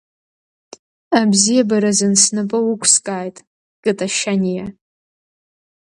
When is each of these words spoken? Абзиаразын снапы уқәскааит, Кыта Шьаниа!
Абзиаразын 1.19 2.13
снапы 2.21 2.57
уқәскааит, 2.71 3.35
Кыта 3.83 4.07
Шьаниа! 4.15 4.65